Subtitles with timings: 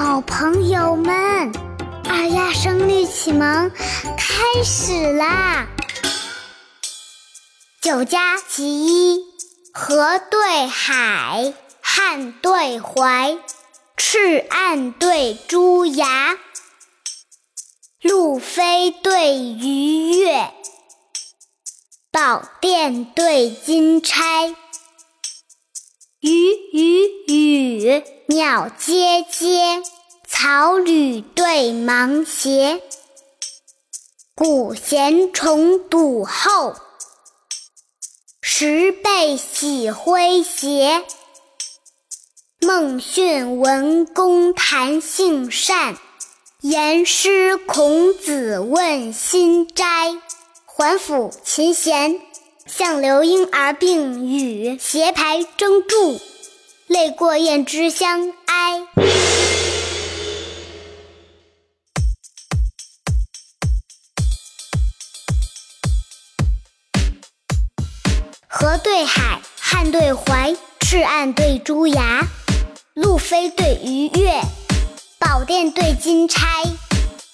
[0.00, 1.52] 小朋友们，
[2.08, 3.68] 二丫声律启蒙
[4.16, 5.66] 开始啦！
[7.80, 9.20] 九加其一，
[9.74, 13.38] 河对海，汉对淮，
[13.96, 16.38] 赤岸对朱崖，
[18.00, 20.52] 路飞对鱼跃，
[22.12, 24.54] 宝殿对金钗。
[26.20, 26.30] 鱼
[26.72, 29.84] 鱼雨，鸟喈喈，
[30.26, 32.82] 草履对芒鞋。
[34.34, 36.74] 古闲虫笃后，
[38.40, 41.04] 石背喜诙谐。
[42.60, 45.96] 孟训文公谈性善，
[46.62, 50.20] 言师孔子问心斋。
[50.66, 52.20] 环府琴弦。
[52.68, 56.20] 相流婴儿并语，斜排争柱，
[56.86, 58.82] 泪过雁之相哀。
[68.46, 72.28] 河对海，汉对淮，赤岸对朱崖，
[72.92, 74.42] 路飞对鱼跃，
[75.18, 76.46] 宝殿对金钗，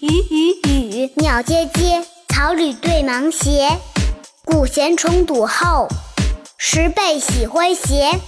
[0.00, 3.78] 鱼鱼雨，鸟喈喈，草履对芒鞋。
[4.50, 5.86] 古贤重笃后，
[6.58, 8.18] 十倍喜诙谐。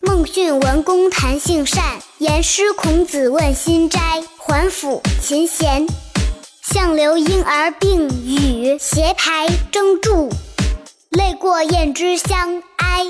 [0.00, 4.24] 孟训文公谈性善，言师孔子问心斋。
[4.36, 5.86] 环辅琴弦，
[6.62, 10.30] 相留婴儿并语，斜排争柱，
[11.10, 13.06] 泪过雁之相哀。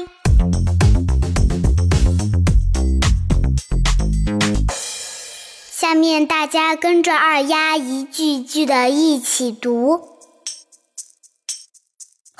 [5.70, 10.11] 下面大家跟着二丫一句句的一起读。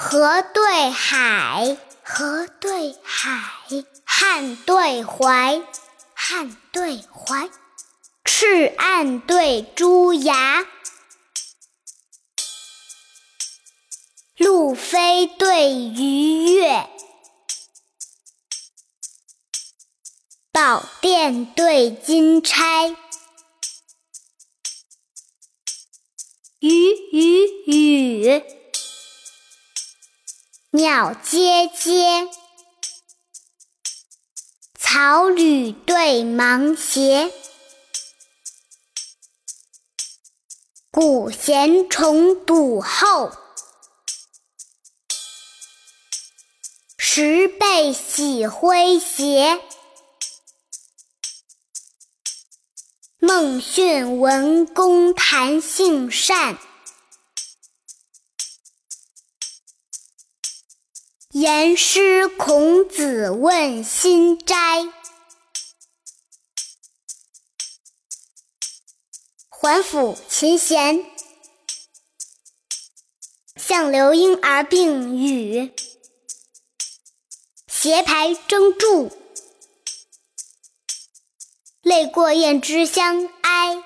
[0.05, 3.39] 河对海，河对海，
[4.05, 5.63] 汉对淮，
[6.13, 7.49] 汉对淮，
[8.25, 10.67] 赤岸对朱崖，
[14.37, 16.91] 路飞对鱼跃，
[20.51, 22.97] 宝殿对金钗，
[26.59, 28.62] 鱼鱼雨。
[30.75, 32.31] 鸟喈喈，
[34.75, 37.31] 草履对芒鞋。
[40.91, 43.33] 古闲虫笃后，
[46.97, 49.61] 石背喜诙谐。
[53.19, 56.59] 孟训文公谈性善。
[61.33, 64.55] 言师孔子问心斋，
[69.49, 71.07] 环辅琴弦，
[73.57, 75.73] 相流婴儿并语，
[77.67, 79.11] 斜排争柱，
[81.81, 83.83] 泪过雁之相哀。